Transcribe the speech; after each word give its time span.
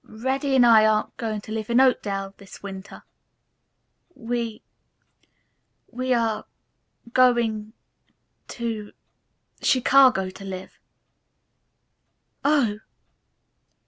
"Reddy 0.03 0.55
and 0.55 0.65
I 0.65 0.83
aren't 0.83 1.15
going 1.17 1.41
to 1.41 1.51
live 1.51 1.69
in 1.69 1.79
Oakdale 1.79 2.33
this 2.37 2.63
winter. 2.63 3.03
We 4.15 4.63
we 5.91 6.11
are 6.11 6.45
going 7.13 7.73
to 8.47 8.93
Chicago 9.61 10.31
to 10.31 10.43
live." 10.43 10.79
"Oh!" 12.43 12.79